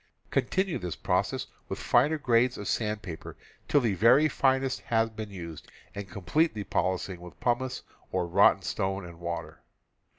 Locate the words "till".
3.67-3.81